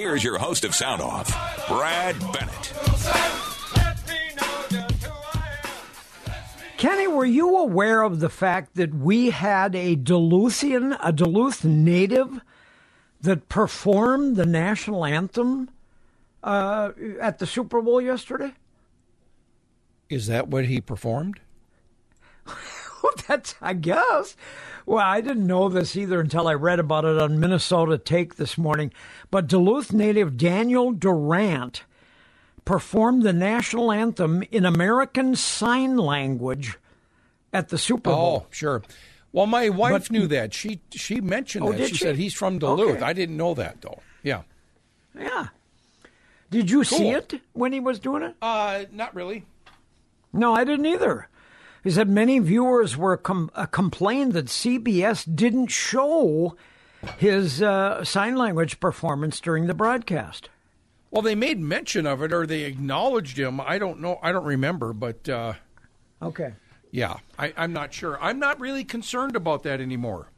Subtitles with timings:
[0.00, 1.28] Here's your host of Sound Off,
[1.68, 2.72] Brad Bennett.
[6.78, 12.40] Kenny, were you aware of the fact that we had a Duluthian, a Duluth native,
[13.20, 15.68] that performed the national anthem
[16.42, 18.54] uh, at the Super Bowl yesterday?
[20.08, 21.40] Is that what he performed?
[23.26, 24.36] that's, I guess.
[24.86, 28.58] Well, I didn't know this either until I read about it on Minnesota Take this
[28.58, 28.92] morning.
[29.30, 31.84] But Duluth native Daniel Durant
[32.64, 36.78] performed the national anthem in American Sign Language
[37.52, 38.44] at the Super Bowl.
[38.44, 38.82] Oh, sure.
[39.32, 40.52] Well, my wife but, knew that.
[40.52, 41.88] She she mentioned oh, that.
[41.88, 42.96] She, she, said he's from Duluth.
[42.96, 43.04] Okay.
[43.04, 44.00] I didn't know that though.
[44.22, 44.42] Yeah.
[45.16, 45.48] Yeah.
[46.50, 46.98] Did you cool.
[46.98, 48.34] see it when he was doing it?
[48.42, 49.44] Uh, not really.
[50.32, 51.28] No, I didn't either.
[51.82, 56.56] He said many viewers were com- uh, complained that CBS didn't show
[57.16, 60.50] his uh, sign language performance during the broadcast.
[61.10, 63.60] Well, they made mention of it, or they acknowledged him.
[63.60, 64.18] I don't know.
[64.22, 65.54] I don't remember, but uh,
[66.22, 66.52] okay.
[66.92, 68.20] Yeah, I, I'm not sure.
[68.20, 70.30] I'm not really concerned about that anymore.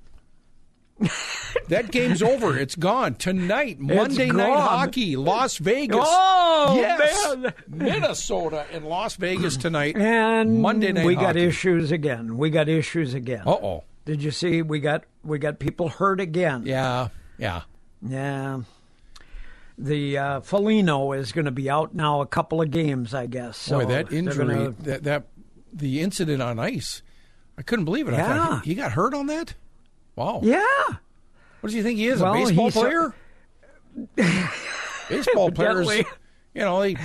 [1.69, 2.59] That game's over.
[2.59, 3.81] It's gone tonight.
[3.81, 4.37] Monday gone.
[4.37, 6.05] night hockey, Las Vegas.
[6.09, 7.55] Oh yes, man.
[7.69, 9.97] Minnesota and Las Vegas tonight.
[9.97, 11.07] And Monday night.
[11.07, 11.27] we hockey.
[11.27, 12.37] got issues again.
[12.37, 13.43] We got issues again.
[13.47, 13.85] Uh oh.
[14.05, 14.63] Did you see?
[14.63, 16.65] We got we got people hurt again.
[16.67, 17.63] Yeah, yeah,
[18.07, 18.63] yeah.
[19.79, 23.57] The uh, Foligno is going to be out now a couple of games, I guess.
[23.57, 24.71] So Boy, that injury, gonna...
[24.81, 25.27] that that
[25.73, 27.03] the incident on ice,
[27.57, 28.13] I couldn't believe it.
[28.13, 28.25] Yeah.
[28.25, 29.55] I thought he, he got hurt on that.
[30.17, 30.41] Wow.
[30.43, 30.63] Yeah.
[31.61, 32.21] What do you think he is?
[32.21, 33.15] Well, a baseball player?
[35.09, 35.89] baseball players,
[36.55, 36.97] you know, they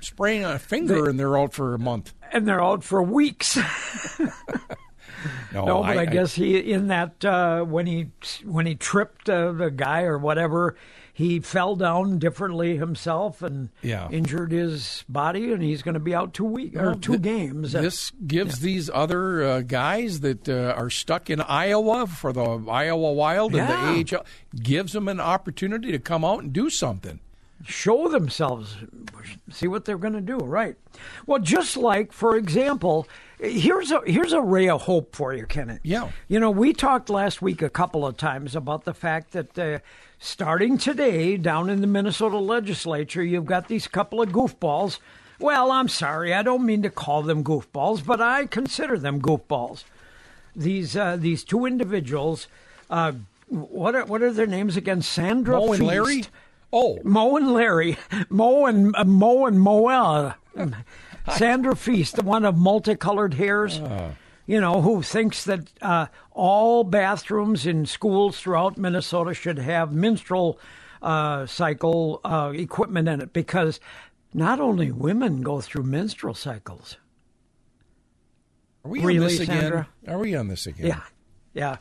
[0.00, 2.12] sprain a finger They- and they're out for a month.
[2.32, 3.58] and they're out for weeks.
[5.54, 8.08] No, no, but I, guess he in that uh, when he
[8.44, 10.76] when he tripped uh, the guy or whatever,
[11.16, 14.08] he fell down differently himself and Yeah.
[14.10, 17.22] injured his body, and he's going to be out two weeks or Well, two th-
[17.22, 17.70] games.
[17.72, 23.12] This gives these other uh, guys that uh, are stuck in Iowa for the Iowa
[23.12, 23.88] Wild Yeah.
[23.88, 24.26] and the AHL
[24.60, 27.20] gives them an opportunity to come out and do something.
[27.66, 28.76] Show themselves,
[29.50, 30.36] see what they're going to do.
[30.36, 30.76] Right.
[31.26, 33.08] Well, just like, for example,
[33.38, 35.80] here's a here's a ray of hope for you, Kenneth.
[35.82, 36.10] Yeah.
[36.28, 39.78] You know, we talked last week a couple of times about the fact that uh,
[40.18, 44.98] starting today, down in the Minnesota legislature, you've got these couple of goofballs.
[45.40, 49.84] Well, I'm sorry, I don't mean to call them goofballs, but I consider them goofballs.
[50.54, 52.46] These uh, these two individuals.
[52.88, 53.12] Uh,
[53.48, 55.02] what are what are their names again?
[55.02, 55.86] Sandra Mo and Feist.
[55.86, 56.24] Larry?
[56.76, 57.96] Oh, Mo and Larry,
[58.28, 60.34] Mo and uh, Mo and Moella,
[61.36, 63.80] Sandra Feist, the one of multicolored hairs.
[64.46, 70.58] You know, who thinks that uh, all bathrooms in schools throughout Minnesota should have menstrual
[71.00, 73.80] uh, cycle uh, equipment in it because
[74.34, 76.98] not only women go through menstrual cycles.
[78.84, 79.60] are we Really, on this again?
[79.60, 79.88] Sandra?
[80.08, 80.88] Are we on this again?
[80.88, 81.00] Yeah.
[81.54, 81.76] Yeah.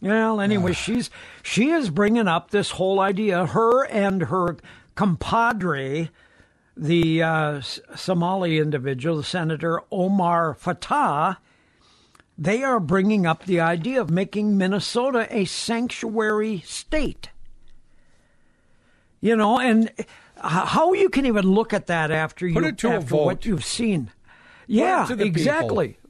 [0.00, 1.10] Well, anyway, she's
[1.42, 3.46] she is bringing up this whole idea.
[3.46, 4.56] Her and her
[4.94, 6.10] compadre,
[6.76, 11.36] the uh, Somali individual, the Senator Omar Fateh,
[12.38, 17.30] they are bringing up the idea of making Minnesota a sanctuary state.
[19.20, 19.90] You know, and
[20.36, 24.10] how you can even look at that after you Put a after what you've seen.
[24.68, 25.88] Yeah, exactly.
[25.88, 26.05] people.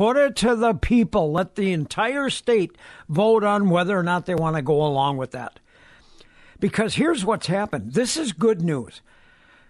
[0.00, 1.30] Put it to the people.
[1.30, 2.74] Let the entire state
[3.06, 5.60] vote on whether or not they want to go along with that.
[6.58, 7.92] Because here's what's happened.
[7.92, 9.02] This is good news.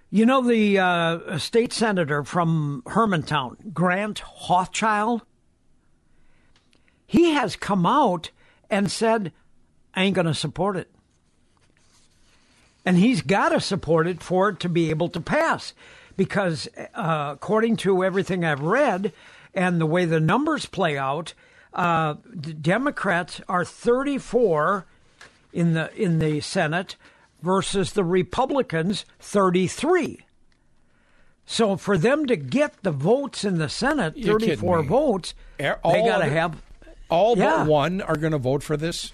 [0.08, 5.22] You know the uh, state senator from Hermantown, Grant Hauschild?
[7.08, 8.30] He has come out
[8.70, 9.32] and said,
[9.94, 10.92] I ain't going to support it.
[12.86, 15.74] And he's got to support it for it to be able to pass.
[16.16, 19.12] Because uh, according to everything I've read
[19.55, 21.34] and the way the numbers play out,
[21.75, 24.87] uh, the Democrats are 34
[25.53, 26.97] in the in the Senate
[27.43, 30.20] versus the Republicans 33.
[31.47, 36.06] So for them to get the votes in the Senate, 34 votes, Eh, they all
[36.06, 36.62] got to have
[37.08, 37.58] All Yeah.
[37.58, 39.12] but one are going to vote for this.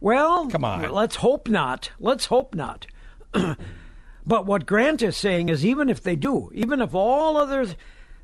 [0.00, 0.90] Well, Come on.
[0.90, 1.90] Let's hope not.
[1.98, 2.86] Let's hope not.
[4.26, 7.74] but what Grant is saying is even if they do, even if all others,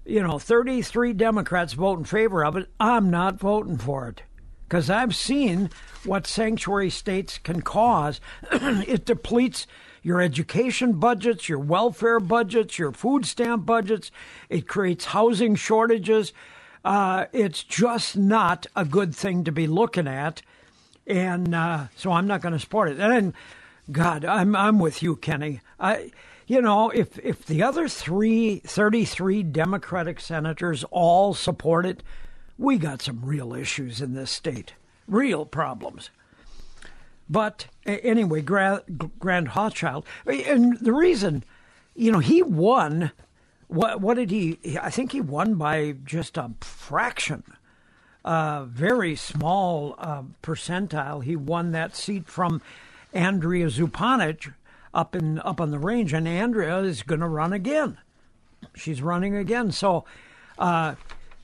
[0.08, 4.22] you know, 33 Democrats vote in favor of it, I'm not voting for it.
[4.66, 5.70] Because I've seen
[6.05, 8.20] what sanctuary states can cause.
[8.52, 9.66] it depletes
[10.02, 14.10] your education budgets, your welfare budgets, your food stamp budgets.
[14.49, 16.32] It creates housing shortages.
[16.84, 20.43] Uh, it's just not a good thing to be looking at
[21.08, 23.00] and uh, so I'm not going to support it.
[23.00, 23.32] And
[23.90, 25.61] God, I'm I'm with you, Kenny.
[25.81, 26.12] I
[26.49, 32.03] you know, if if the other three, 33 Democratic senators all support it,
[32.56, 34.73] we got some real issues in this state.
[35.06, 36.09] Real problems.
[37.29, 41.45] But anyway, Grant, Grant Hauschild, and the reason,
[41.95, 43.12] you know, he won.
[43.67, 44.59] What what did he?
[44.81, 47.43] I think he won by just a fraction,
[48.25, 51.23] a very small uh, percentile.
[51.23, 52.62] He won that seat from
[53.12, 54.55] Andrea Zupancich
[54.99, 57.99] up in up on the range, and Andrea is going to run again.
[58.75, 60.05] She's running again, so.
[60.59, 60.97] Uh,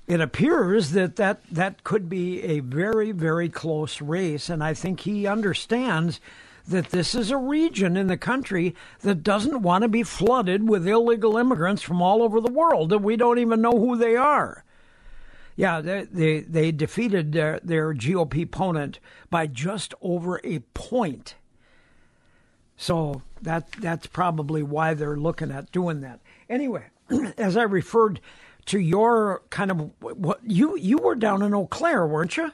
[0.07, 4.51] it appears that, that that could be a very, very close race.
[4.51, 6.21] And I think he understands
[6.69, 10.87] that this is a region in the country that doesn't want to be flooded with
[10.87, 14.65] illegal immigrants from all over the world that we don't even know who they are.
[15.57, 18.99] Yeah, they they, they defeated their, their GOP opponent
[19.31, 21.37] by just over a point.
[22.77, 26.21] So that that's probably why they're looking at doing that.
[26.49, 26.85] Anyway,
[27.39, 28.21] as I referred
[28.67, 32.53] to your kind of what you you were down in Eau Claire, weren't you?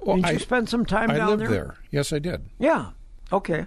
[0.00, 1.48] Well, did you I, spend some time I down lived there?
[1.48, 1.76] there?
[1.90, 2.42] Yes, I did.
[2.58, 2.90] Yeah.
[3.32, 3.66] Okay.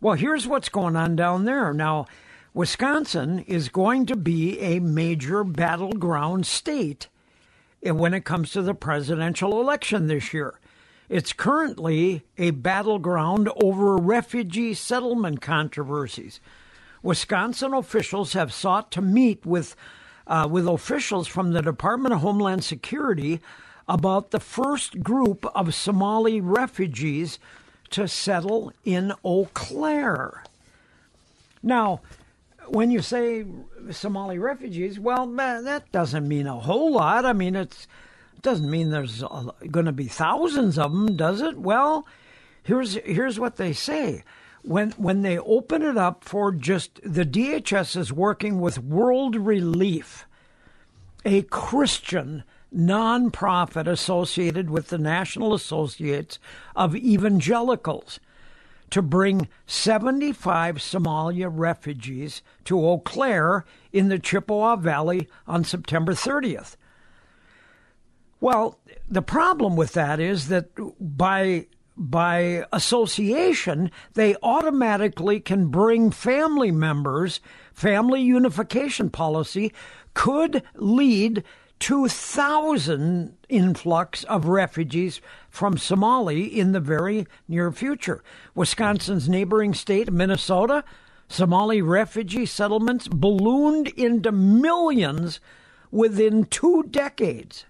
[0.00, 1.72] Well, here's what's going on down there.
[1.72, 2.06] Now,
[2.54, 7.08] Wisconsin is going to be a major battleground state
[7.82, 10.58] when it comes to the presidential election this year.
[11.08, 16.40] It's currently a battleground over refugee settlement controversies.
[17.02, 19.74] Wisconsin officials have sought to meet with
[20.26, 23.40] uh, with officials from the Department of Homeland Security
[23.88, 27.38] about the first group of Somali refugees
[27.88, 30.44] to settle in Eau Claire.
[31.62, 32.02] Now,
[32.66, 33.46] when you say
[33.90, 37.24] Somali refugees, well, that doesn't mean a whole lot.
[37.24, 37.88] I mean, it's,
[38.38, 39.24] it doesn't mean there's
[39.68, 41.58] going to be thousands of them, does it?
[41.58, 42.06] Well,
[42.62, 44.22] here's here's what they say.
[44.62, 50.24] When when they open it up for just the DHS is working with World Relief,
[51.24, 56.38] a Christian nonprofit associated with the National Associates
[56.76, 58.20] of Evangelicals
[58.90, 66.76] to bring 75 Somalia refugees to Eau Claire in the Chippewa Valley on September 30th.
[68.40, 70.70] Well, the problem with that is that
[71.00, 71.66] by
[72.00, 77.40] by association, they automatically can bring family members.
[77.74, 79.72] Family unification policy
[80.14, 81.42] could lead
[81.80, 85.20] to thousand influx of refugees
[85.50, 88.22] from Somalia in the very near future.
[88.54, 90.84] Wisconsin's neighboring state, Minnesota,
[91.28, 95.40] Somali refugee settlements ballooned into millions
[95.90, 97.66] within two decades.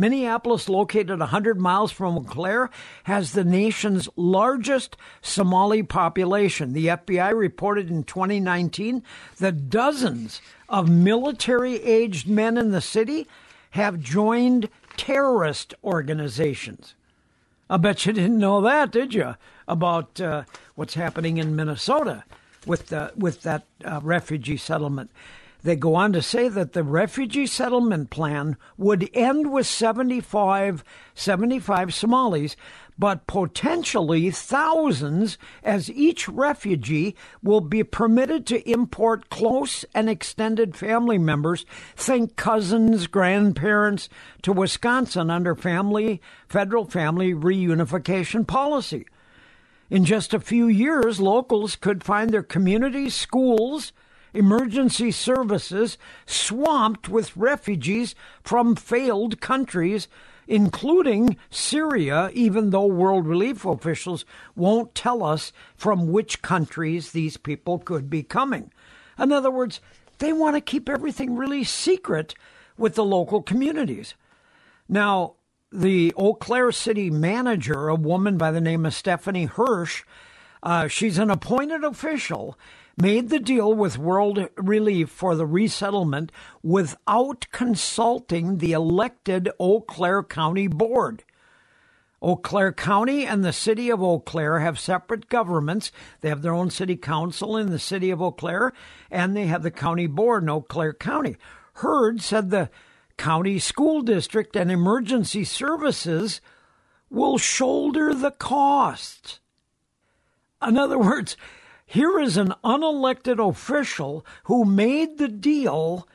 [0.00, 2.70] Minneapolis, located 100 miles from Eau Claire,
[3.04, 6.72] has the nation's largest Somali population.
[6.72, 9.02] The FBI reported in 2019
[9.38, 13.28] that dozens of military aged men in the city
[13.70, 16.94] have joined terrorist organizations.
[17.68, 19.36] I bet you didn't know that, did you?
[19.68, 20.42] About uh,
[20.74, 22.24] what's happening in Minnesota
[22.66, 25.10] with the, with that uh, refugee settlement.
[25.62, 30.82] They go on to say that the refugee settlement plan would end with 75,
[31.14, 32.56] 75 Somalis,
[32.98, 41.18] but potentially thousands, as each refugee will be permitted to import close and extended family
[41.18, 41.64] members,
[41.96, 44.08] think cousins, grandparents,
[44.42, 49.06] to Wisconsin under family federal family reunification policy.
[49.90, 53.92] In just a few years, locals could find their communities, schools,
[54.32, 60.08] emergency services swamped with refugees from failed countries,
[60.46, 64.24] including Syria, even though world relief officials
[64.56, 68.72] won't tell us from which countries these people could be coming.
[69.18, 69.80] In other words,
[70.18, 72.34] they want to keep everything really secret
[72.76, 74.14] with the local communities.
[74.88, 75.34] Now,
[75.72, 80.02] the Eau Claire city manager, a woman by the name of Stephanie Hirsch,
[80.62, 82.58] uh, she's an appointed official
[83.00, 86.30] made the deal with World Relief for the resettlement
[86.62, 91.24] without consulting the elected Eau Claire County Board.
[92.22, 95.90] Eau Claire County and the city of Eau Claire have separate governments.
[96.20, 98.72] They have their own city council in the city of Eau Claire,
[99.10, 101.36] and they have the county board in Eau Claire County.
[101.74, 102.68] Hurd said the
[103.16, 106.40] county school district and emergency services
[107.08, 109.40] will shoulder the costs.
[110.66, 111.36] In other words,
[111.90, 116.06] here is an unelected official who made the deal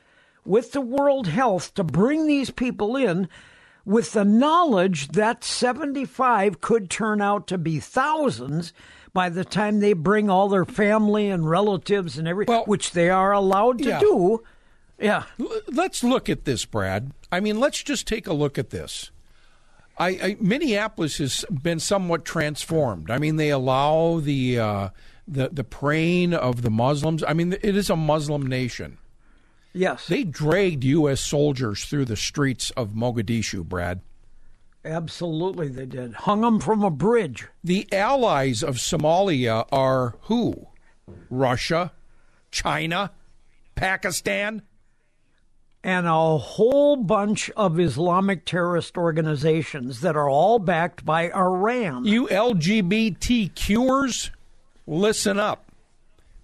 [0.42, 3.28] with the World Health to bring these people in
[3.84, 8.72] with the knowledge that 75 could turn out to be thousands,
[9.12, 13.10] by the time they bring all their family and relatives and everything, Well, which they
[13.10, 14.00] are allowed to yeah.
[14.00, 14.42] do.
[14.98, 15.24] Yeah.
[15.38, 17.12] L- Let's look at this, Brad.
[17.30, 19.10] I mean, let's just take a look at this.
[19.98, 23.10] I, I Minneapolis has been somewhat transformed.
[23.10, 24.88] I mean, they allow the uh,
[25.28, 27.22] the the praying of the Muslims.
[27.26, 28.98] I mean, it is a Muslim nation.
[29.72, 30.06] Yes.
[30.06, 31.20] They dragged U.S.
[31.20, 34.00] soldiers through the streets of Mogadishu, Brad.
[34.84, 36.14] absolutely, they did.
[36.14, 37.48] Hung them from a bridge.
[37.62, 40.68] The allies of Somalia are who?
[41.28, 41.92] Russia,
[42.50, 43.10] China,
[43.74, 44.62] Pakistan.
[45.84, 52.06] and a whole bunch of Islamic terrorist organizations that are all backed by Iran.
[52.06, 54.30] You LGBTQers,
[54.86, 55.64] listen up.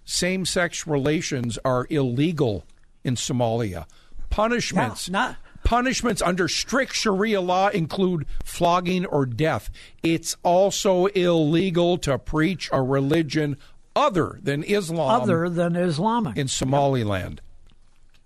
[0.05, 2.65] Same sex relations are illegal
[3.03, 3.85] in Somalia.
[4.29, 5.07] Punishments.
[5.07, 9.69] Yeah, not- Punishments under strict Sharia law include flogging or death.
[10.03, 13.55] It's also illegal to preach a religion
[13.95, 16.35] other than Islam other than Islamic.
[16.35, 17.39] in Somaliland.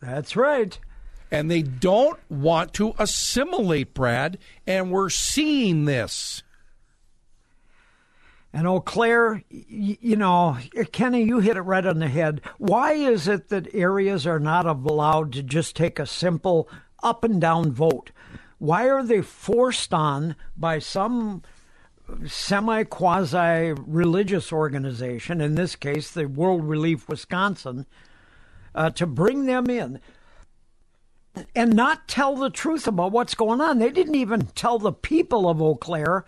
[0.02, 0.80] That's right.
[1.30, 6.42] And they don't want to assimilate, Brad, and we're seeing this.
[8.58, 10.58] And Eau Claire, you know,
[10.92, 12.42] Kenny, you hit it right on the head.
[12.58, 16.68] Why is it that areas are not allowed to just take a simple
[17.04, 18.10] up and down vote?
[18.58, 21.44] Why are they forced on by some
[22.26, 27.86] semi quasi religious organization, in this case, the World Relief Wisconsin,
[28.74, 30.00] uh, to bring them in?
[31.56, 33.78] and not tell the truth about what's going on.
[33.78, 36.26] They didn't even tell the people of Eau Claire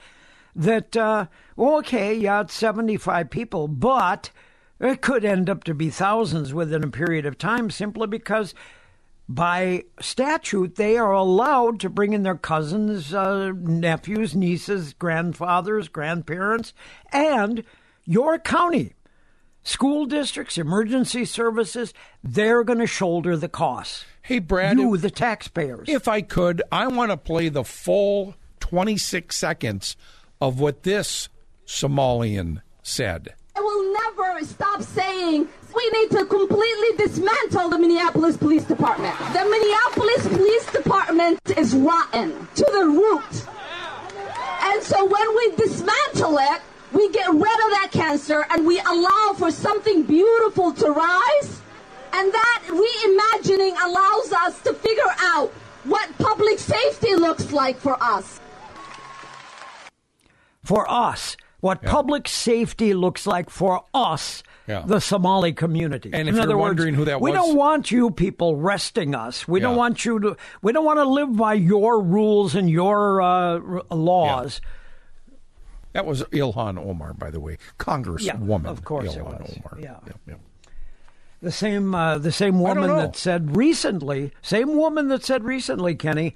[0.56, 1.27] that, uh,
[1.58, 4.32] okay, yeah, it's 75 people, but
[4.79, 8.53] it could end up to be thousands within a period of time simply because
[9.27, 16.74] by statute they are allowed to bring in their cousins, uh, nephews, nieces, grandfathers, grandparents,
[17.12, 17.63] and
[18.06, 18.94] your county.
[19.62, 24.06] School districts, emergency services, they're going to shoulder the costs.
[24.22, 25.88] Hey, Brad, You, if- the taxpayers.
[25.89, 29.96] If I could, I want to play the full 26 seconds
[30.41, 31.29] of what this
[31.65, 33.34] Somalian said.
[33.55, 39.17] I will never stop saying we need to completely dismantle the Minneapolis Police Department.
[39.34, 43.48] The Minneapolis Police Department is rotten to the root.
[44.62, 46.62] And so when we dismantle it,
[46.93, 51.62] we get rid of that cancer and we allow for something beautiful to rise.
[52.13, 55.50] And that reimagining allows us to figure out
[55.84, 58.39] what public safety looks like for us.
[60.69, 64.83] For us, what public safety looks like for us, Yeah.
[64.85, 66.11] the Somali community.
[66.13, 68.55] And if In you're other words, wondering who that we was- don't want you people
[68.55, 69.47] resting us.
[69.47, 70.38] We don't want you to.
[70.61, 73.59] We don't want to live by your rules and your uh,
[73.89, 74.61] laws.
[75.93, 78.67] That was Ilhan Omar, by the way, Congresswoman.
[78.67, 79.57] of course it Ilhan was.
[79.57, 79.77] Omar.
[80.27, 80.35] Yeah.
[81.41, 86.35] The same, uh, the same woman that said recently, same woman that said recently, Kenny,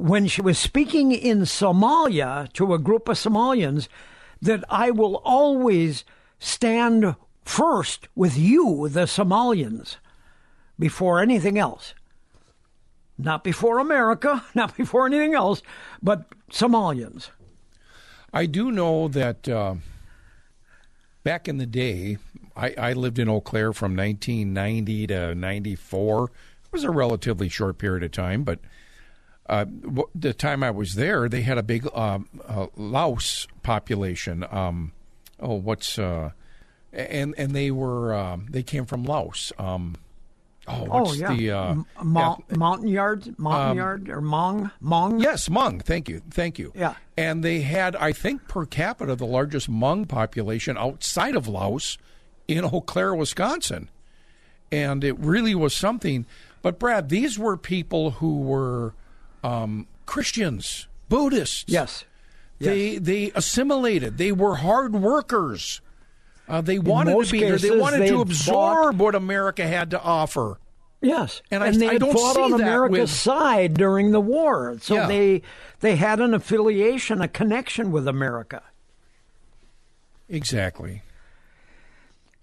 [0.00, 3.86] when she was speaking in Somalia to a group of Somalians,
[4.40, 6.04] that I will always
[6.38, 7.14] stand
[7.44, 9.96] first with you, the Somalians,
[10.78, 11.94] before anything else.
[13.18, 15.60] Not before America, not before anything else,
[16.02, 17.28] but Somalians.
[18.32, 19.74] I do know that uh,
[21.24, 22.16] back in the day,
[22.56, 26.24] I, I lived in Eau Claire from 1990 to 94.
[26.24, 26.30] It
[26.72, 28.60] was a relatively short period of time, but
[29.50, 29.64] uh,
[30.14, 34.46] the time I was there, they had a big um, uh, Laos population.
[34.48, 34.92] Um,
[35.40, 36.30] oh, what's uh,
[36.92, 39.52] and and they were um, they came from Laos.
[39.58, 39.96] Um,
[40.68, 45.20] oh, Oh what's yeah, the uh, Mo- yeah, Mountain Yard, Mountain Yard, or Hmong, Hmong.
[45.20, 45.82] Yes, Hmong.
[45.82, 46.22] Thank you.
[46.30, 46.72] Thank you.
[46.76, 46.94] Yeah.
[47.16, 51.98] And they had, I think, per capita, the largest Hmong population outside of Laos
[52.46, 53.90] in Eau Claire, Wisconsin.
[54.70, 56.24] And it really was something.
[56.62, 58.94] But, Brad, these were people who were
[59.42, 61.64] um, Christians, Buddhists.
[61.66, 62.04] Yes.
[62.58, 65.80] They, they assimilated, they were hard workers.
[66.46, 67.56] Uh, they wanted to be here.
[67.56, 70.58] They wanted they to absorb what America had to offer.
[71.00, 74.20] Yes, And I- they I don't fought see on that America's with- side during the
[74.20, 75.06] war, so Yeah.
[75.06, 75.42] they
[75.78, 78.62] they had an affiliation, a connection with America.
[80.28, 81.02] Exactly.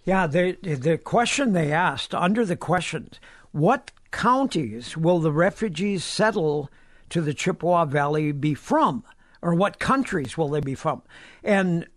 [0.06, 3.20] Yeah, they, the question they asked under the questions:
[3.51, 6.70] What counties will the refugees settle
[7.10, 9.04] to the Chippewa Valley be from,
[9.42, 11.02] or what countries will they be from?
[11.44, 11.88] And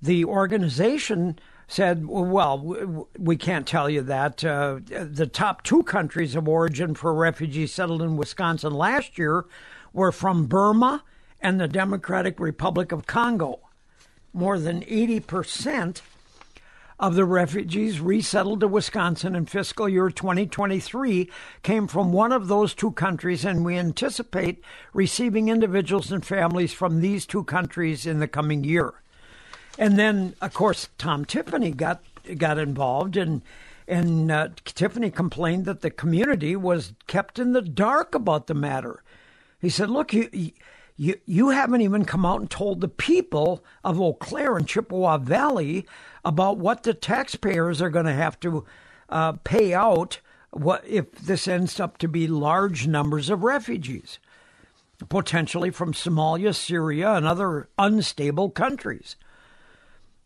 [0.00, 1.38] the organization
[1.68, 4.44] said, "Well, we can't tell you that.
[4.44, 9.46] Uh, the top two countries of origin for refugees settled in Wisconsin last year
[9.92, 11.02] were from Burma
[11.40, 13.60] and the Democratic Republic of Congo.
[14.32, 16.02] More than eighty percent."
[17.02, 21.28] Of the refugees resettled to Wisconsin in fiscal year 2023
[21.64, 24.62] came from one of those two countries, and we anticipate
[24.94, 28.94] receiving individuals and families from these two countries in the coming year.
[29.76, 32.04] And then, of course, Tom Tiffany got
[32.38, 33.42] got involved, and
[33.88, 39.02] and uh, Tiffany complained that the community was kept in the dark about the matter.
[39.60, 40.52] He said, "Look, you."
[40.96, 45.18] You, you haven't even come out and told the people of Eau Claire and Chippewa
[45.18, 45.86] Valley
[46.24, 48.64] about what the taxpayers are going to have to
[49.08, 50.20] uh, pay out
[50.50, 54.18] what if this ends up to be large numbers of refugees,
[55.08, 59.16] potentially from Somalia, Syria, and other unstable countries.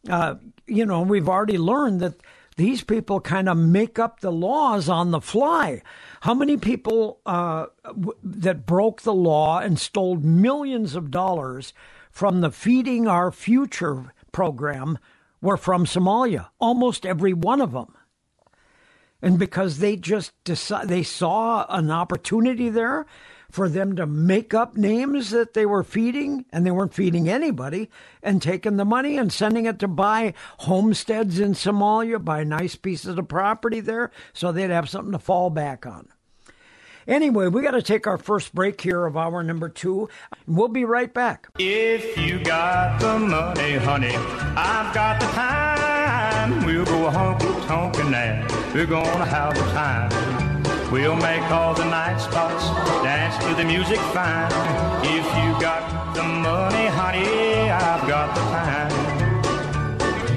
[0.09, 0.35] Uh,
[0.67, 2.21] you know, we've already learned that
[2.57, 5.83] these people kind of make up the laws on the fly.
[6.23, 11.75] How many people uh, w- that broke the law and stole millions of dollars
[12.11, 14.99] from the Feeding Our Future program
[15.43, 16.49] were from Somalia?
[16.59, 17.95] Almost every one of them.
[19.21, 23.07] And because they just decide, they saw an opportunity there
[23.57, 27.89] for them to make up names that they were feeding, and they weren't feeding anybody,
[28.23, 33.17] and taking the money and sending it to buy homesteads in Somalia, buy nice pieces
[33.17, 36.07] of property there, so they'd have something to fall back on.
[37.09, 40.11] Anyway, we got to take our first break here of hour number two.
[40.47, 41.49] We'll be right back.
[41.59, 44.15] If you got the money, honey,
[44.55, 46.67] I've got the time.
[46.67, 48.75] We'll go honky.
[48.75, 50.46] We're gonna have a time.
[50.91, 52.65] We'll make all the night spots
[53.03, 54.51] dance to the music fine.
[55.03, 58.87] If you got the money, honey, I've got the time.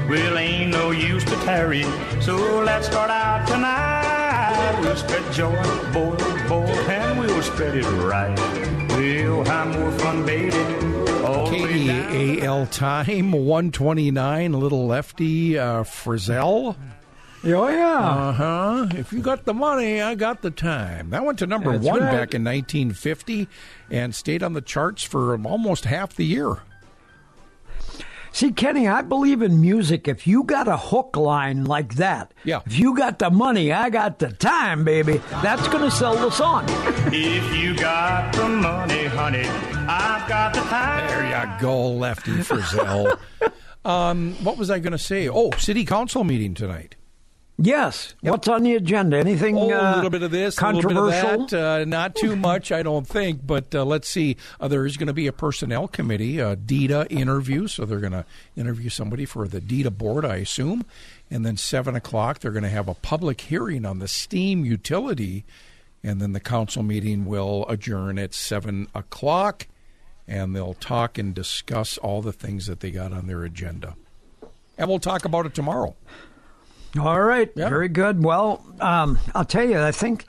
[0.10, 1.84] Well, ain't no use to tarry,
[2.20, 4.80] so let's start out tonight.
[4.82, 5.56] We'll spread joy,
[5.94, 6.16] boy,
[6.48, 8.38] boy, and we'll spread it right.
[8.98, 10.52] We'll have more fun, baby.
[11.50, 16.76] KDAL time 129, little lefty uh, Frizzell.
[17.46, 18.00] Oh, yeah.
[18.00, 18.88] Uh huh.
[18.96, 21.10] If you got the money, I got the time.
[21.12, 22.12] That went to number That's one right.
[22.12, 23.48] back in 1950
[23.90, 26.58] and stayed on the charts for almost half the year.
[28.32, 30.08] See, Kenny, I believe in music.
[30.08, 32.62] If you got a hook line like that, Yeah.
[32.66, 36.30] if you got the money, I got the time, baby, that's going to sell the
[36.30, 36.66] song.
[37.12, 39.48] If you got the money, honey,
[39.88, 41.08] I've got the time.
[41.08, 43.18] There you go, Lefty Frizzell.
[43.86, 45.28] um, what was I going to say?
[45.28, 46.96] Oh, city council meeting tonight.
[47.62, 48.14] Yes.
[48.22, 49.18] What's on the agenda?
[49.18, 51.44] Anything Oh, uh, a little bit of this, controversial?
[51.44, 51.82] of that.
[51.82, 53.46] Uh, not too much, I don't think.
[53.46, 54.38] But uh, let's see.
[54.62, 57.68] Uh, there is going to be a personnel committee, a DEDA interview.
[57.68, 60.86] So they're going to interview somebody for the DEDA board, I assume.
[61.30, 65.44] And then seven o'clock, they're going to have a public hearing on the steam utility.
[66.02, 69.68] And then the council meeting will adjourn at seven o'clock,
[70.30, 73.96] and they'll talk and discuss all the things that they got on their agenda.
[74.78, 75.98] And we'll talk about it tomorrow.
[77.00, 77.70] All right, Yeah.
[77.70, 78.24] very good.
[78.24, 80.26] Well, um, I'll tell you, I think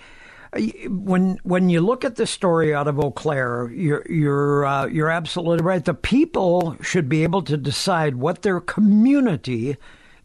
[0.53, 4.87] uh, when when you look at the story out of Eau Claire, you're you're uh,
[4.87, 5.85] you're absolutely right.
[5.85, 9.77] The people should be able to decide what their community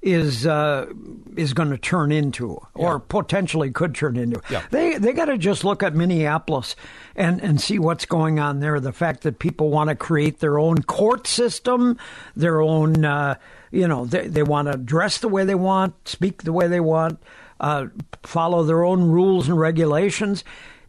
[0.02, 0.88] is uh,
[1.36, 4.41] is going to turn into, or potentially could turn into.
[4.50, 4.62] Yeah.
[4.71, 6.76] They they got to just look at Minneapolis
[7.15, 8.80] and and see what's going on there.
[8.80, 11.98] The fact that people want to create their own court system,
[12.36, 13.06] their own.
[13.06, 13.36] Uh,
[13.71, 16.80] you know, they, they want to dress the way they want, speak the way they
[16.80, 17.19] want,
[17.60, 17.88] uh,
[18.23, 20.43] follow their own rules and regulations.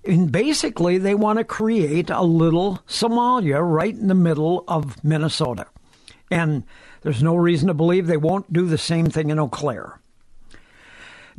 [0.05, 5.67] And basically, they want to create a little Somalia right in the middle of Minnesota.
[6.31, 6.65] And
[7.03, 10.01] there's no reason to believe they won't do the same thing in Eau Claire.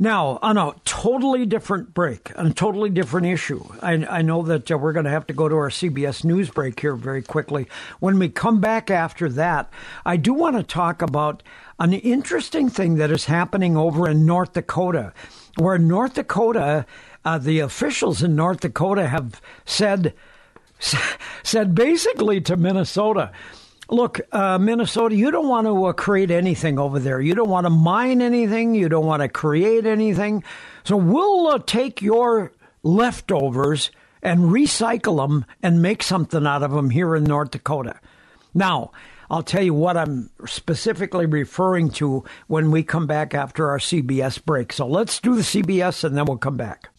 [0.00, 4.70] Now, on a totally different break, on a totally different issue, I, I know that
[4.70, 7.66] uh, we're going to have to go to our CBS News break here very quickly.
[7.98, 9.72] When we come back after that,
[10.06, 11.42] I do want to talk about
[11.80, 15.12] an interesting thing that is happening over in North Dakota,
[15.56, 16.86] where North Dakota,
[17.24, 20.14] uh, the officials in North Dakota have said,
[21.42, 23.32] said basically to Minnesota,
[23.90, 27.20] Look, uh, Minnesota, you don't want to uh, create anything over there.
[27.20, 28.74] You don't want to mine anything.
[28.74, 30.44] You don't want to create anything.
[30.84, 33.90] So we'll uh, take your leftovers
[34.22, 37.98] and recycle them and make something out of them here in North Dakota.
[38.52, 38.92] Now,
[39.30, 44.42] I'll tell you what I'm specifically referring to when we come back after our CBS
[44.42, 44.72] break.
[44.72, 46.90] So let's do the CBS and then we'll come back.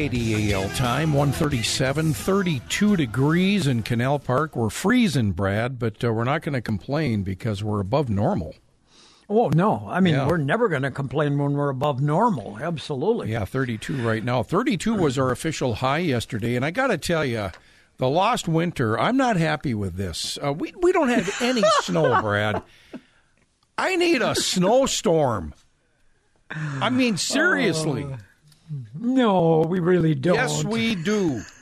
[0.00, 4.54] KDAL time, 137, 32 degrees in Canal Park.
[4.54, 8.54] We're freezing, Brad, but uh, we're not going to complain because we're above normal.
[9.30, 9.86] Oh no!
[9.88, 10.28] I mean, Yeah.
[10.28, 12.58] we're never going to complain when we're above normal.
[12.60, 13.32] Absolutely.
[13.32, 14.42] Yeah, 32 right now.
[14.42, 17.48] 32 was our official high yesterday, and I got to tell you,
[17.96, 19.00] the lost winter.
[19.00, 20.38] I'm not happy with this.
[20.44, 22.62] Uh, we we don't have any snow, Brad.
[23.78, 25.54] I need a snowstorm.
[26.50, 28.06] I mean, seriously.
[28.98, 30.34] No, we really don't.
[30.34, 31.42] yes, we do.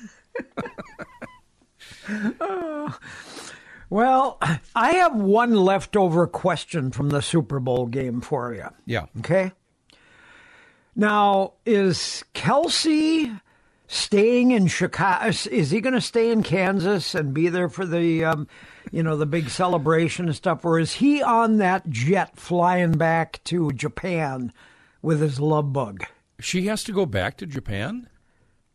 [3.95, 4.41] Well,
[4.75, 8.67] I have one leftover question from the Super Bowl game for you.
[8.87, 9.07] Yeah.
[9.19, 9.53] Okay.
[10.97, 13.41] Now, is Kelce
[13.87, 15.29] staying in Chicago?
[15.29, 18.49] Is he going to stay in Kansas and be there for the, um,
[18.91, 23.45] you know, the big celebration and stuff, or is he on that jet flying back
[23.45, 24.53] to Japan
[25.03, 26.05] with his love bug?
[26.41, 28.09] She has to go back to Japan.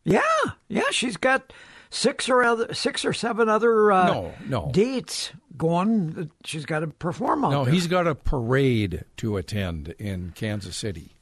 [0.04, 0.20] Yeah,
[0.68, 1.52] yeah, she's got
[1.90, 4.70] six or other six or seven other uh, No, no.
[4.72, 6.10] dates going.
[6.12, 7.74] that She's got to perform out No, there.
[7.74, 11.16] he's got a parade to attend in Kansas City.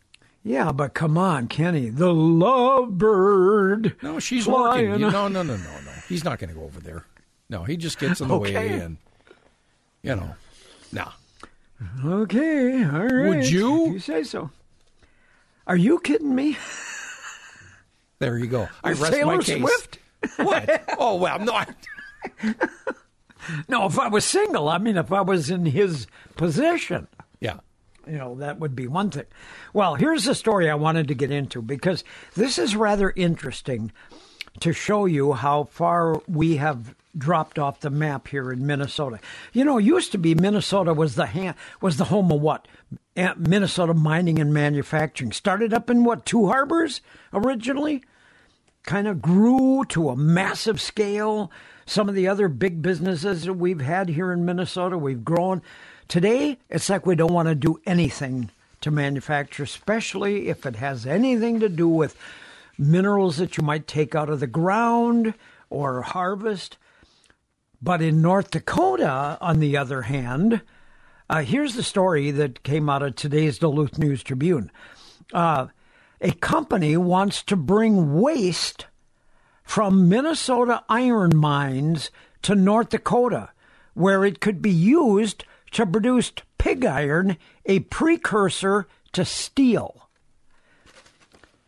[0.44, 4.00] Yeah, but come on, Kenny, the lovebird.
[4.02, 4.88] No, she's flying.
[4.90, 5.04] working.
[5.06, 5.92] You- No, no, no, no, no.
[6.08, 7.04] He's not going to go over there.
[7.50, 8.54] No, he just gets in the Okay.
[8.54, 8.96] way and,
[10.02, 10.34] you know,
[10.92, 11.10] nah.
[12.04, 13.28] Okay, all right.
[13.28, 13.86] Would you?
[13.86, 14.50] If you say so.
[15.68, 16.56] Are you kidding me?
[18.18, 18.68] There you go.
[18.82, 19.60] I rest Taylor my case.
[19.60, 19.98] Swift?
[20.36, 20.84] What?
[20.98, 21.52] Oh well, no.
[21.52, 21.66] I,
[23.68, 27.06] No, if I was single, I mean, if I was in his position.
[27.40, 27.60] yeah.
[28.06, 29.24] you know, that would be one thing.
[29.72, 32.04] Well, here's the story I wanted to get into because
[32.34, 33.92] this is rather interesting
[34.60, 39.18] to show you how far we have dropped off the map here in Minnesota.
[39.52, 42.66] You know, it used to be Minnesota was the ha- was the home of what?
[43.36, 47.00] Minnesota mining and manufacturing started up in what two harbors
[47.32, 48.02] originally,
[48.84, 51.50] kind of grew to a massive scale.
[51.84, 55.62] Some of the other big businesses that we've had here in Minnesota, we've grown.
[56.06, 58.50] Today, it's like we don't want to do anything
[58.80, 62.16] to manufacture, especially if it has anything to do with
[62.78, 65.34] minerals that you might take out of the ground
[65.68, 66.78] or harvest.
[67.82, 70.62] But in North Dakota, on the other hand,
[71.28, 74.70] uh, here's the story that came out of today's Duluth News Tribune.
[75.32, 75.66] Uh,
[76.20, 78.86] a company wants to bring waste
[79.62, 82.10] from Minnesota iron mines
[82.42, 83.50] to North Dakota,
[83.94, 87.36] where it could be used to produce pig iron,
[87.66, 90.08] a precursor to steel.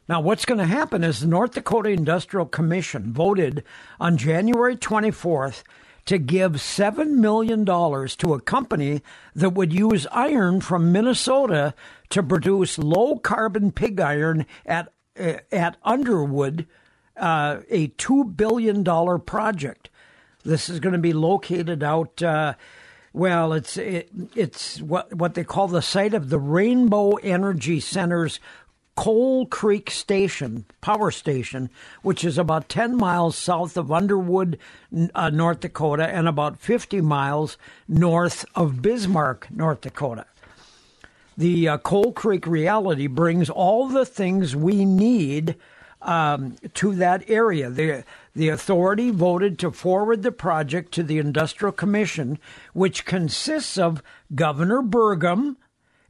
[0.09, 3.63] Now, what's going to happen is the North Dakota Industrial Commission voted
[4.01, 5.63] on January 24th
[6.11, 9.01] to give $7 million to a company
[9.33, 11.73] that would use iron from Minnesota
[12.09, 16.67] to produce low carbon pig iron at, uh, at Underwood,
[17.17, 18.83] uh, a $2 billion
[19.21, 19.89] project.
[20.43, 22.21] This is going to be located out.
[22.21, 22.55] Uh,
[23.13, 28.39] well, it's it, it's what what they call the site of the Rainbow Energy Center's
[28.97, 31.71] Coal Creek Station power station,
[32.03, 34.59] which is about ten miles south of Underwood,
[35.15, 37.57] uh, North Dakota, and about fifty miles
[37.89, 40.27] north of Bismarck, North Dakota.
[41.39, 45.57] The uh, Coal Creek reality brings all the things we need
[46.03, 47.71] um, to that area.
[47.71, 52.39] The, the authority voted to forward the project to the Industrial Commission,
[52.75, 54.03] which consists of
[54.35, 55.57] Governor Burgum,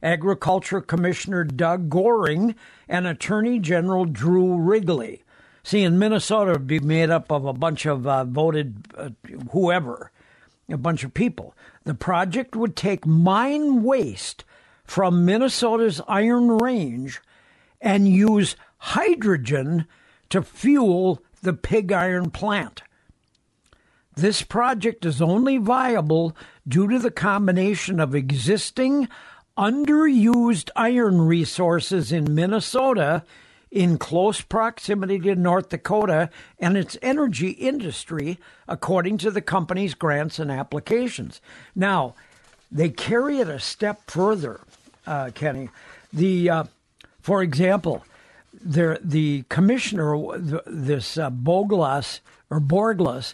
[0.03, 2.55] Agriculture Commissioner Doug Goehring,
[2.87, 5.23] and Attorney General Drew Wrigley.
[5.63, 9.09] See, in Minnesota, it would be made up of a bunch of uh, voted uh,
[9.51, 10.11] whoever,
[10.69, 11.55] a bunch of people.
[11.83, 14.43] The project would take mine waste
[14.83, 17.21] from Minnesota's Iron Range
[17.79, 19.85] and use hydrogen
[20.29, 22.83] to fuel the pig iron plant.
[24.15, 26.35] This project is only viable
[26.67, 29.07] due to the combination of existing
[29.57, 33.23] underused iron resources in Minnesota
[33.71, 38.37] in close proximity to North Dakota and its energy industry,
[38.67, 41.39] according to the company's grants and applications.
[41.73, 42.15] Now,
[42.69, 44.59] they carry it a step further,
[45.07, 45.69] uh, Kenny.
[46.11, 46.63] The, uh,
[47.21, 48.03] for example,
[48.53, 53.33] there, the commissioner, this uh, Boglas or Borglas,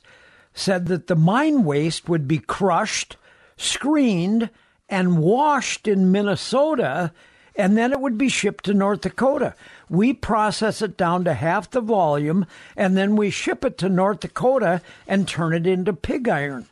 [0.54, 3.18] said that the mine waste would be crushed,
[3.58, 4.50] screened,
[4.90, 7.12] and washed in Minnesota,
[7.56, 9.56] and then it would be shipped to North Dakota.
[9.90, 12.46] We process it down to half the volume,
[12.76, 16.68] and then we ship it to North Dakota and turn it into pig iron.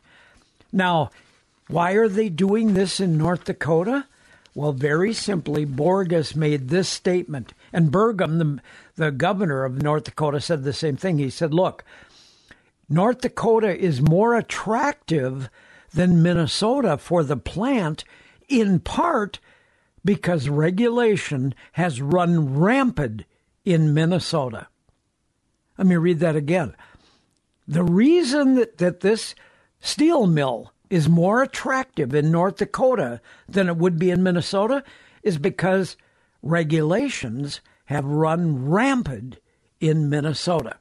[0.72, 1.10] Now,
[1.68, 4.06] why are they doing this in North Dakota?
[4.54, 8.60] Well, very simply, Borges made this statement, and Burgum, the,
[9.04, 11.18] the governor of North Dakota, said the same thing.
[11.18, 11.84] He said, Look,
[12.88, 15.50] North Dakota is more attractive
[15.96, 18.04] than Minnesota for the plant,
[18.48, 19.40] in part
[20.04, 23.24] because regulation has run rampant
[23.64, 24.68] in Minnesota.
[25.76, 26.76] Let me read that again.
[27.66, 29.34] The reason that, that this
[29.80, 34.84] steel mill is more attractive in North Dakota than it would be in Minnesota
[35.22, 35.96] is because
[36.42, 39.38] regulations have run rampant
[39.80, 40.76] in Minnesota.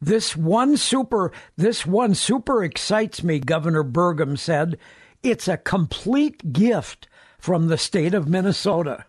[0.00, 4.78] This one super this one super excites me, Governor Burgum said.
[5.22, 7.06] It's a complete gift
[7.38, 9.04] from the state of Minnesota.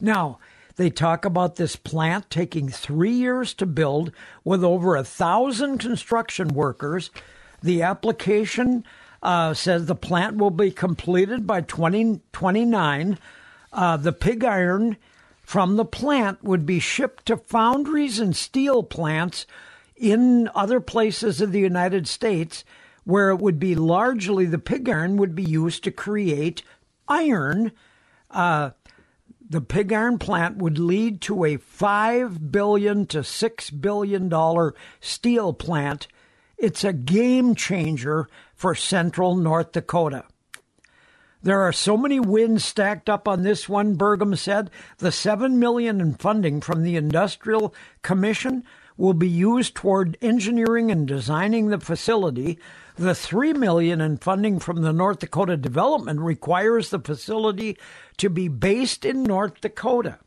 [0.00, 0.38] Now,
[0.76, 4.12] they talk about this plant taking three years to build
[4.44, 7.10] with over a thousand construction workers.
[7.62, 8.84] The application
[9.22, 13.18] uh, says the plant will be completed by 2029.
[13.72, 14.96] uh, the pig iron
[15.48, 19.46] from the plant would be shipped to foundries and steel plants
[19.96, 22.66] in other places of the United States
[23.04, 26.62] where it would be largely the pig iron would be used to create
[27.08, 27.72] iron.
[28.30, 28.72] Uh,
[29.48, 35.54] the pig iron plant would lead to a five billion to six billion dollar steel
[35.54, 36.08] plant.
[36.58, 40.24] It's a game changer for central North Dakota.
[41.42, 44.70] There are so many wins stacked up on this one, Burgum said.
[44.98, 47.72] The seven million in funding from the Industrial
[48.02, 48.64] Commission
[48.96, 52.58] will be used toward engineering and designing the facility.
[52.96, 57.78] The three million in funding from the North Dakota Development requires the facility
[58.16, 60.18] to be based in North Dakota,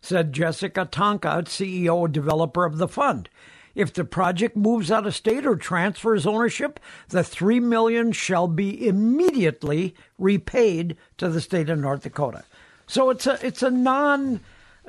[0.00, 3.28] said Jessica Tonka, CEO developer of the fund.
[3.74, 8.86] If the project moves out of state or transfers ownership, the three million shall be
[8.86, 12.44] immediately repaid to the state of North Dakota.
[12.86, 14.40] So it's a it's a non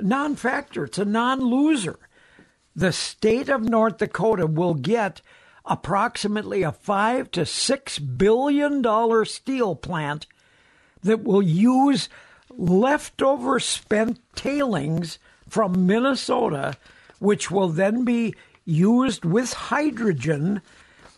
[0.02, 0.86] non factor.
[0.86, 1.98] It's a non loser.
[2.76, 5.22] The state of North Dakota will get
[5.66, 10.26] approximately a five to six billion dollar steel plant
[11.04, 12.10] that will use
[12.50, 16.76] leftover spent tailings from Minnesota,
[17.20, 20.62] which will then be used with hydrogen,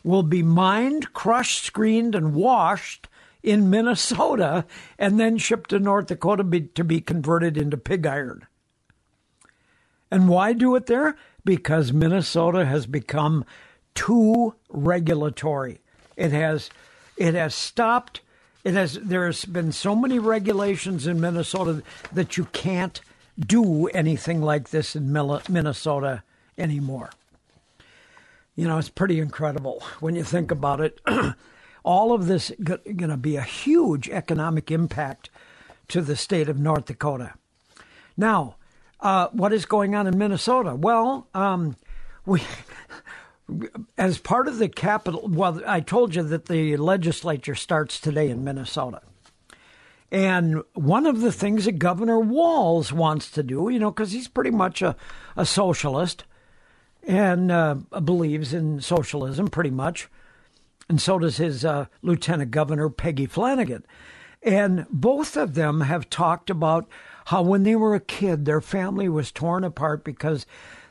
[0.03, 3.07] will be mined, crushed, screened, and washed
[3.43, 4.65] in Minnesota,
[4.97, 8.47] and then shipped to North Dakota be, to be converted into pig iron.
[10.09, 11.17] And why do it there?
[11.43, 13.45] Because Minnesota has become
[13.93, 15.79] too regulatory.
[16.15, 16.69] It has
[17.17, 18.21] it has stopped
[18.63, 22.99] it has there's been so many regulations in Minnesota that you can't
[23.39, 26.23] do anything like this in Minnesota
[26.57, 27.11] anymore.
[28.55, 31.01] You know, it's pretty incredible when you think about it.
[31.83, 35.29] All of this going to be a huge economic impact
[35.89, 37.33] to the state of North Dakota.
[38.17, 38.55] Now,
[39.01, 40.73] uh, what is going on in Minnesota?
[40.73, 41.75] Well, um,
[42.25, 42.41] we,
[43.97, 48.43] as part of the capital, well, I told you that the legislature starts today in
[48.43, 49.01] Minnesota.
[50.11, 54.29] And one of the things that Governor Walz wants to do, you know, because he's
[54.29, 54.95] pretty much a,
[55.35, 56.23] a socialist
[57.07, 60.09] and uh, believes in socialism pretty much,
[60.89, 63.85] and so does his uh, Lieutenant Governor Peggy Flanagan.
[64.41, 66.87] And both of them have talked about
[67.25, 70.45] how when they were a kid, their family was torn apart because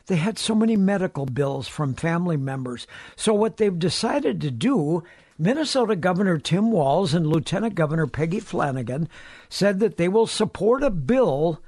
[0.07, 2.87] they had so many medical bills from family members.
[3.16, 5.05] So, what they've decided to do,
[5.38, 9.09] Minnesota Governor Tim Walz and Lieutenant Governor Peggy Flanagan
[9.48, 11.61] said that they will support a bill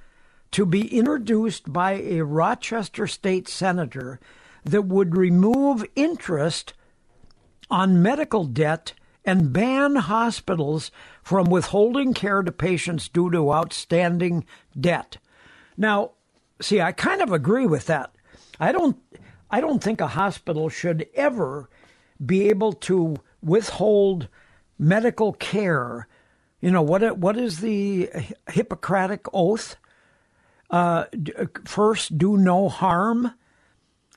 [0.52, 4.20] to be introduced by a Rochester state senator
[4.64, 6.74] that would remove interest
[7.70, 8.92] on medical debt
[9.24, 10.90] and ban hospitals
[11.22, 14.44] from withholding care to patients due to outstanding
[14.78, 15.18] debt.
[15.76, 16.12] Now,
[16.60, 18.14] see, I kind of agree with that.
[18.60, 18.96] I don't
[19.50, 21.68] I don't think a hospital should ever
[22.24, 24.28] be able to withhold
[24.78, 26.08] medical care.
[26.60, 27.18] You know what?
[27.18, 28.10] What is the
[28.48, 29.76] Hippocratic oath?
[30.70, 31.04] Uh,
[31.64, 33.32] first, do no harm.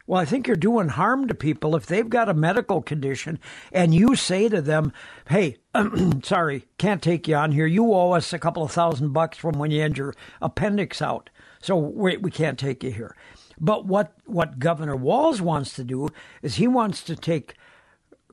[0.08, 3.40] Well, I think you're doing harm to people if they've got a medical condition
[3.72, 4.92] and you say to them,
[5.28, 5.58] "Hey,
[6.24, 7.68] sorry, can't take you on here.
[7.68, 11.30] You owe us a couple of thousand bucks from when you had your appendix out,
[11.62, 13.16] so we, we can't take you here."
[13.60, 16.10] But what, what Governor Walz wants to do
[16.42, 17.56] is he wants to take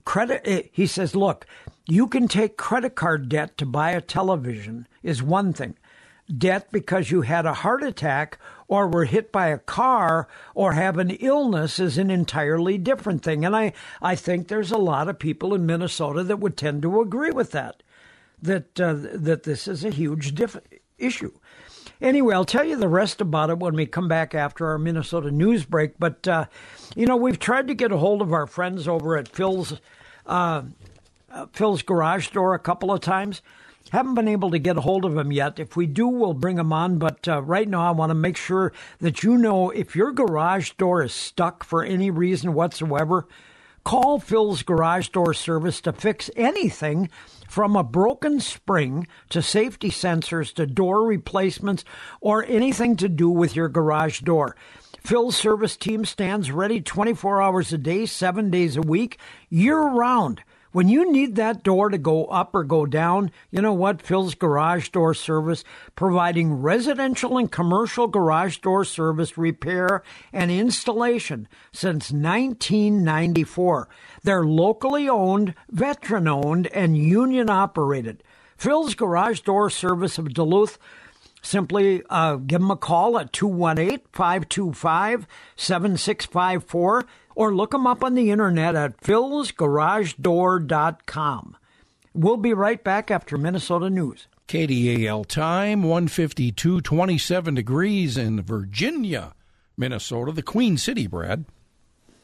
[0.05, 0.43] credit.
[0.45, 1.47] Eh, he says, look,
[1.87, 5.77] you can take credit card debt to buy a television, is one thing.
[6.35, 10.99] Debt because you had a heart attack or were hit by a car or have
[10.99, 13.45] an illness is an entirely different thing.
[13.45, 17.01] And I, I think there's a lot of people in Minnesota that would tend to
[17.01, 17.83] agree with that,
[18.43, 20.57] that, uh, that this is a huge diff-
[20.99, 21.33] issue.
[22.01, 25.31] Anyway, I'll tell you the rest about it when we come back after our Minnesota
[25.31, 25.99] news break.
[25.99, 26.47] But, uh,
[26.95, 29.81] you know, we've tried to get a hold of our friends over at Phil's,
[30.27, 30.63] uh,
[31.31, 33.43] uh, Phil's Garage Door a couple of times.
[33.93, 35.61] Haven't been able to get a hold of him yet.
[35.61, 36.99] If we do, we'll bring him on.
[36.99, 40.73] But uh, right now, I want to make sure that you know if your garage
[40.73, 43.29] door is stuck for any reason whatsoever,
[43.85, 47.09] call Phil's Garage Door Service to fix anything
[47.49, 51.85] from a broken spring to safety sensors to door replacements
[52.21, 54.57] or anything to do with your garage door.
[54.99, 59.19] Phil's service team stands ready 24 hours a day, seven days a week,
[59.49, 60.43] year round.
[60.77, 64.03] When you need that door to go up or go down, you know what?
[64.03, 70.03] Phil's Garage Door Service, providing residential and commercial garage door service, repair,
[70.35, 73.89] and installation since 1994.
[74.23, 78.23] They're locally owned, veteran owned, and union operated.
[78.59, 80.79] Phil's Garage Door Service of Duluth
[81.41, 88.15] simply uh, give them a call at 218 525 7654 or look them up on
[88.15, 91.57] the internet at philsgaragedoor.com.
[92.15, 94.27] We'll be right back after Minnesota News.
[94.49, 99.35] KDAL time 152 27 degrees in Virginia,
[99.77, 101.45] Minnesota, the Queen City, Brad.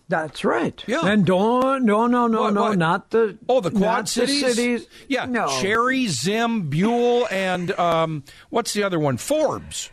[0.08, 0.82] That's right.
[0.86, 1.06] Yeah.
[1.06, 2.78] And don't, no, no, no, What, no, what?
[2.78, 3.38] not the.
[3.48, 4.40] Oh, the Quad the cities?
[4.54, 4.86] cities.
[5.08, 5.46] Yeah, No.
[5.60, 9.16] Cherry, Zim, Buhl, and um, what's the other one?
[9.16, 9.90] Forbes.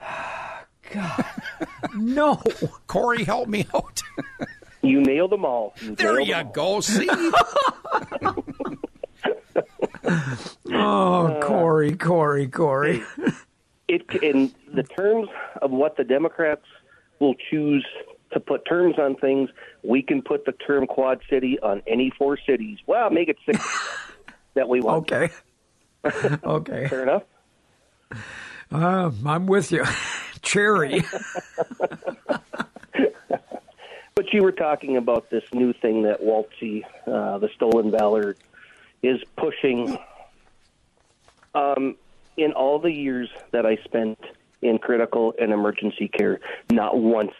[1.94, 2.40] No.
[2.86, 4.02] Cory, help me out.
[4.82, 5.74] You nailed them all.
[5.80, 6.44] You there you all.
[6.44, 6.80] go.
[6.80, 7.08] See?
[10.74, 13.02] Oh, Cory, Cory, Cory.
[13.88, 15.28] It in the terms
[15.60, 16.64] of what the Democrats
[17.20, 17.86] will choose
[18.32, 19.50] to put terms on things,
[19.82, 22.78] we can put the term Quad City on any four cities.
[22.86, 23.58] Well, make it six
[24.54, 25.10] that we want.
[25.12, 25.30] Okay.
[26.44, 26.88] Okay.
[26.88, 27.22] Fair enough.
[28.72, 29.84] Uh, I'm with you.
[30.42, 31.02] Cherry.
[34.14, 38.36] But you were talking about this new thing that Waltzy, uh, the Stolen Valor,
[39.02, 39.98] is pushing.
[41.54, 41.96] Um,
[42.36, 44.18] in all the years that I spent
[44.62, 47.32] in critical and emergency care, not once,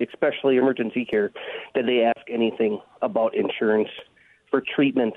[0.00, 1.32] especially emergency care,
[1.74, 3.88] did they ask anything about insurance
[4.50, 5.14] for treatment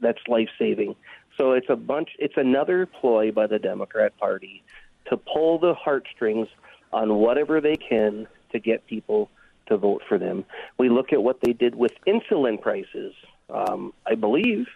[0.00, 0.96] that's life saving.
[1.36, 2.10] So it's a bunch.
[2.18, 4.62] It's another ploy by the Democrat Party
[5.10, 6.48] to pull the heartstrings
[6.92, 9.30] on whatever they can to get people
[9.66, 10.44] to vote for them.
[10.78, 13.14] We look at what they did with insulin prices.
[13.48, 14.66] Um, I believe,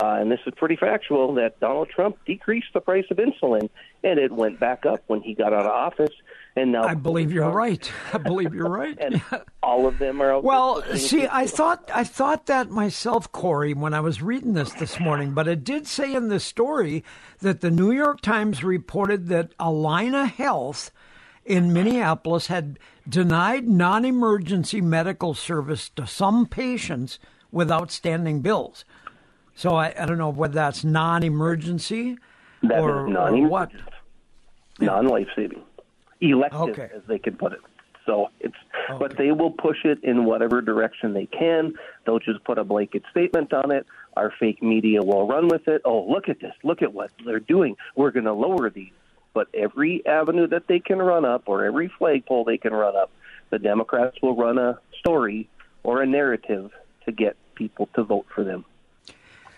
[0.00, 3.68] uh, and this is pretty factual, that Donald Trump decreased the price of insulin,
[4.04, 6.14] and it went back up when he got out of office.
[6.58, 7.90] And now I believe you're right.
[8.12, 8.96] I believe you're right.
[9.00, 9.22] And
[9.62, 11.26] all of them are Well, see.
[11.30, 15.32] I thought I thought that myself, Cory, when I was reading this this morning.
[15.32, 17.04] But it did say in the story
[17.40, 20.90] that the New York Times reported that Allina Health
[21.44, 27.18] in Minneapolis had denied non-emergency medical service to some patients
[27.50, 28.84] with outstanding bills.
[29.54, 32.18] So I, I don't know whether that's non-emergency
[32.64, 33.50] That or, or non-emergent.
[33.50, 33.70] what.
[34.78, 35.62] non-life saving,
[36.20, 36.90] elective, Okay.
[36.94, 37.60] as they could put it.
[38.06, 38.56] So it's,
[38.98, 41.74] but they will push it in whatever direction they can.
[42.06, 43.86] They'll just put a blanket statement on it.
[44.16, 45.82] Our fake media will run with it.
[45.84, 46.54] Oh, look at this!
[46.64, 47.76] Look at what they're doing.
[47.96, 48.92] We're going to lower these.
[49.34, 53.10] But every avenue that they can run up, or every flagpole they can run up,
[53.50, 55.48] the Democrats will run a story
[55.82, 56.70] or a narrative
[57.04, 58.64] to get people to vote for them.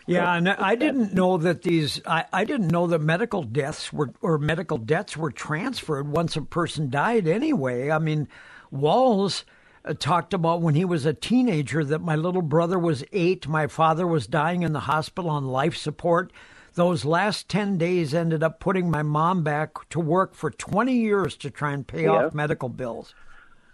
[0.07, 2.01] Yeah, and I didn't know that these.
[2.07, 6.43] I, I didn't know that medical deaths were or medical debts were transferred once a
[6.43, 7.29] person died.
[7.29, 8.27] Anyway, I mean,
[8.71, 9.45] Walz
[9.85, 13.67] uh, talked about when he was a teenager that my little brother was eight, my
[13.67, 16.33] father was dying in the hospital on life support.
[16.75, 21.37] Those last ten days ended up putting my mom back to work for twenty years
[21.39, 22.27] to try and pay Yeah.
[22.27, 23.15] off medical bills.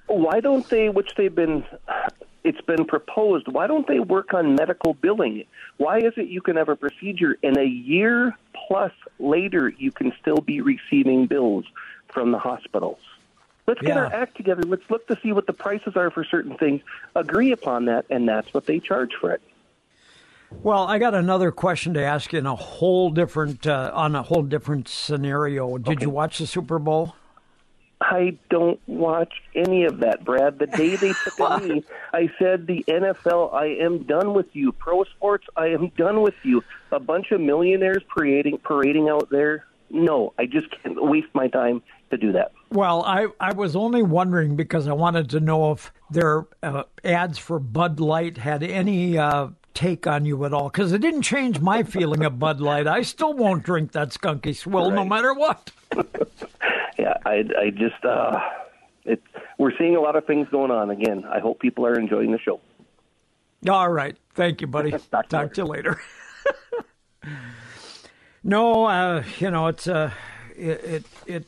[0.09, 1.65] Why don't they, which they've been,
[2.46, 5.44] it's been proposed, why don't they work on medical billing?
[5.78, 8.37] Why is it you can have a procedure and a year
[8.68, 11.64] plus later you can still be receiving bills
[12.12, 12.98] from the hospitals?
[13.66, 14.04] Let's get Yeah.
[14.04, 14.62] our act together.
[14.62, 16.82] Let's look to see what the prices are for certain things,
[17.16, 19.42] agree upon that, and that's what they charge for it.
[20.62, 24.22] Well, I got another question to ask you in a whole different uh, on a
[24.22, 25.76] whole different scenario.
[25.78, 27.16] Did you watch the Super Bowl?
[28.01, 30.59] I don't watch any of that, Brad.
[30.59, 34.72] The day they took to me, I said, the NFL, I am done with you.
[34.72, 36.62] Pro sports, I am done with you.
[36.92, 39.64] A bunch of millionaires parading, parading out there.
[39.88, 42.53] No, I just can't waste my time to do that.
[42.70, 47.38] Well, I, I was only wondering because I wanted to know if their uh, ads
[47.38, 50.68] for Bud Light had any uh, take on you at all.
[50.68, 52.86] Because it didn't change my feeling of Bud Light.
[52.88, 55.70] I still won't drink that skunky swill no matter what.
[56.99, 58.38] Yeah, I, I just, uh,
[59.05, 59.22] it,
[59.59, 60.90] we're seeing a lot of things going on.
[60.90, 62.61] Again, I hope people are enjoying the show.
[63.68, 64.16] All right.
[64.34, 64.90] Thank you, buddy.
[65.11, 66.01] Talk to you Talk to you later.
[68.47, 70.12] No, uh, you know it's uh,
[70.57, 71.05] it it.
[71.26, 71.47] it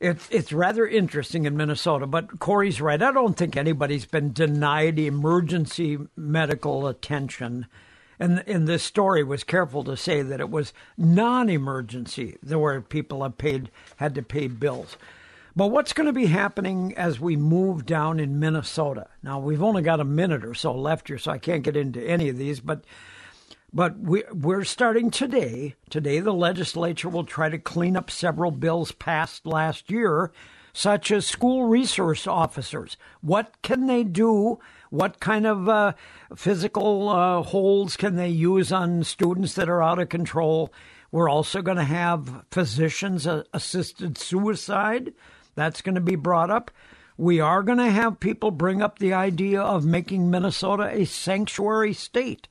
[0.00, 3.00] it's it's rather interesting in Minnesota, but Cory's right.
[3.00, 7.66] I don't think anybody's been denied emergency medical attention,
[8.18, 13.38] and in this story was careful to say that it was non-emergency, where people have
[13.38, 14.96] paid had to pay bills.
[15.56, 19.08] But what's going to be happening as we move down in Minnesota?
[19.22, 22.00] Now we've only got a minute or so left here, so I can't get into
[22.00, 22.84] any of these, but
[23.72, 25.74] but we, we're starting today.
[25.90, 30.32] Today, the legislature will try to clean up several bills passed last year,
[30.72, 32.96] such as school resource officers.
[33.20, 34.58] What can they do?
[34.90, 35.92] What kind of uh,
[36.34, 40.72] physical uh, holds can they use on students that are out of control?
[41.10, 45.12] We're also going to have physicians uh, assisted suicide.
[45.54, 46.70] That's going to be brought up.
[47.16, 51.92] We are going to have people bring up the idea of making Minnesota a sanctuary
[51.92, 52.46] state.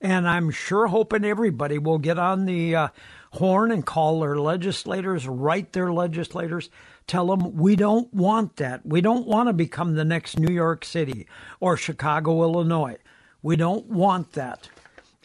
[0.00, 2.88] And I'm sure hoping everybody will get on the uh,
[3.32, 6.68] horn and call their legislators, write their legislators,
[7.06, 8.84] tell them we don't want that.
[8.84, 11.26] We don't want to become the next New York City
[11.60, 12.96] or Chicago, Illinois.
[13.42, 14.68] We don't want that.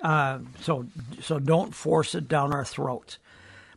[0.01, 0.87] Uh, so,
[1.21, 3.17] so don't force it down our throats.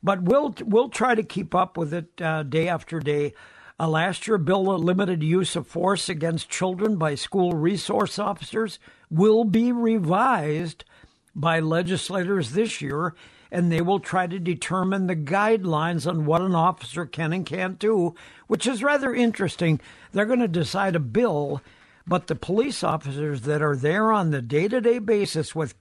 [0.03, 3.35] But we'll we'll try to keep up with it uh, day after day.
[3.79, 8.79] Uh, last year, bill limited use of force against children by school resource officers
[9.11, 10.85] will be revised
[11.35, 13.15] by legislators this year,
[13.51, 17.79] and they will try to determine the guidelines on what an officer can and can't
[17.79, 18.15] do,
[18.47, 19.81] which is rather interesting.
[20.13, 21.63] They're going to decide a bill,
[22.07, 25.75] but the police officers that are there on the day to day basis with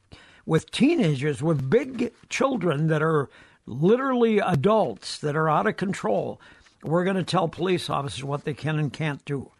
[0.45, 3.29] with teenagers, with big children that are
[3.67, 6.41] literally adults that are out of control,
[6.81, 9.51] we're going to tell police officers what they can and can't do.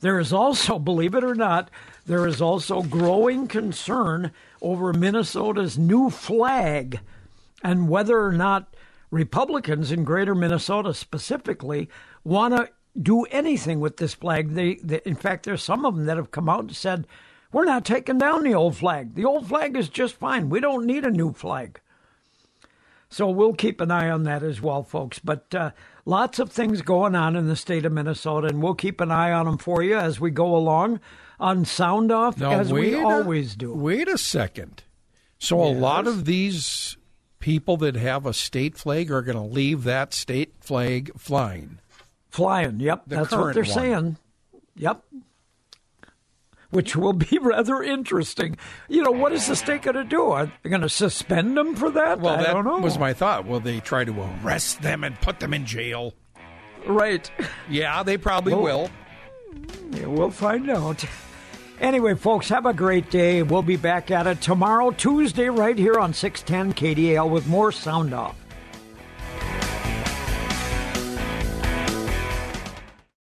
[0.00, 1.70] There is also, believe it or not,
[2.06, 4.30] there is also growing concern
[4.62, 7.00] over Minnesota's new flag
[7.62, 8.74] and whether or not
[9.10, 11.88] Republicans in greater Minnesota specifically
[12.24, 12.68] want to
[13.00, 14.54] do anything with this flag.
[14.54, 17.06] They, they, in fact, there's some of them that have come out and said,
[17.52, 19.14] we're not taking down the old flag.
[19.14, 20.50] The old flag is just fine.
[20.50, 21.80] We don't need a new flag.
[23.10, 25.18] So we'll keep an eye on that as well, folks.
[25.18, 25.70] But uh,
[26.04, 29.32] lots of things going on in the state of Minnesota, and we'll keep an eye
[29.32, 31.00] on them for you as we go along
[31.40, 33.72] on Sound Off, Now, as we a- always do.
[33.72, 34.82] Wait a second.
[35.38, 36.96] So a lot of these
[37.40, 41.78] people that have a state flag are going to leave that state flag flying.
[42.28, 43.02] Flying, yep.
[43.06, 43.72] The that's what they're one.
[43.72, 44.16] saying.
[44.76, 45.02] Yep.
[46.70, 48.56] Which will be rather interesting.
[48.88, 50.22] You know, what is the state going to do?
[50.30, 52.20] Are they going to suspend them for that?
[52.20, 52.78] Well, I that don't know.
[52.78, 53.46] was my thought.
[53.46, 56.14] Will they try to arrest them and put them in jail?
[56.86, 57.30] right.
[57.68, 58.90] Yeah, they probably Well- will.
[59.92, 61.04] Yeah, we'll find out.
[61.80, 63.42] Anyway, folks, have a great day.
[63.44, 68.12] We'll be back at it tomorrow, Tuesday, right here on 610 KDAL with more Sound
[68.12, 68.34] Off.